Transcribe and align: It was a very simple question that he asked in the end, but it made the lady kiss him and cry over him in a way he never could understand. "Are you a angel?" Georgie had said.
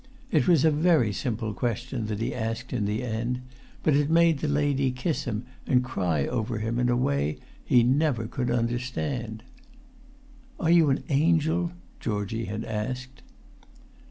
It 0.31 0.47
was 0.47 0.65
a 0.65 0.71
very 0.71 1.13
simple 1.13 1.53
question 1.53 2.07
that 2.07 2.19
he 2.19 2.33
asked 2.33 2.73
in 2.73 2.85
the 2.85 3.03
end, 3.03 3.41
but 3.83 3.95
it 3.95 4.09
made 4.09 4.39
the 4.39 4.47
lady 4.47 4.89
kiss 4.89 5.25
him 5.25 5.45
and 5.67 5.83
cry 5.83 6.25
over 6.25 6.57
him 6.57 6.79
in 6.79 6.89
a 6.89 6.97
way 6.97 7.37
he 7.63 7.83
never 7.83 8.25
could 8.25 8.49
understand. 8.49 9.43
"Are 10.59 10.71
you 10.71 10.89
a 10.89 10.95
angel?" 11.09 11.73
Georgie 11.99 12.45
had 12.45 12.63
said. 12.63 13.21